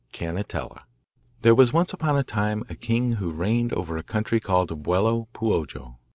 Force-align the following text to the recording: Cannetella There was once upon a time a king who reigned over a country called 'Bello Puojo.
Cannetella 0.11 0.85
There 1.43 1.53
was 1.53 1.73
once 1.73 1.93
upon 1.93 2.17
a 2.17 2.23
time 2.23 2.63
a 2.69 2.73
king 2.75 3.17
who 3.17 3.29
reigned 3.31 3.71
over 3.73 3.97
a 3.97 4.01
country 4.03 4.39
called 4.39 4.81
'Bello 4.81 5.27
Puojo. 5.31 5.97